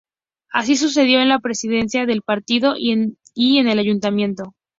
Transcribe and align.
Así 0.49 0.77
sucedió 0.77 1.21
en 1.21 1.29
la 1.29 1.37
presidencia 1.37 2.07
del 2.07 2.23
partido 2.23 2.73
y 2.75 2.89
en 2.95 3.67
el 3.67 3.77
ayuntamiento. 3.77 4.55